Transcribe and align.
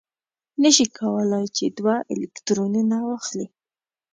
نه 0.61 0.69
شي 0.75 0.85
کولای 0.99 1.45
چې 1.55 1.65
اوه 1.77 1.95
الکترونه 2.13 2.97
واخلي. 3.07 3.47